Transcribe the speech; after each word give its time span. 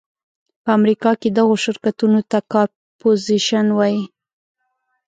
په 0.63 0.69
امریکا 0.77 1.11
کې 1.21 1.29
دغو 1.37 1.55
شرکتونو 1.63 2.19
ته 2.29 2.37
کارپورېشن 2.53 3.67
وایي. 3.77 4.03